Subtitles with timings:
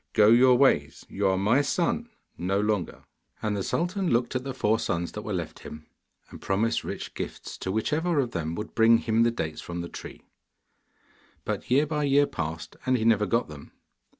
[0.13, 3.03] Go your ways, you are my son no longer!'
[3.43, 5.85] And the sultan looked at the four sons that were left him,
[6.31, 9.87] and promised rich gifts to whichever of them would bring him the dates from the
[9.89, 10.23] tree.
[11.45, 13.73] But year by year passed, and he never got them.